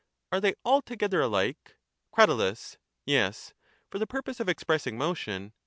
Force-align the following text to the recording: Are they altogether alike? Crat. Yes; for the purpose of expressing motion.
Are 0.31 0.41
they 0.41 0.55
altogether 0.65 1.21
alike? 1.21 1.77
Crat. 2.11 2.77
Yes; 3.05 3.53
for 3.91 3.99
the 3.99 4.07
purpose 4.07 4.39
of 4.39 4.49
expressing 4.49 4.97
motion. 4.97 5.53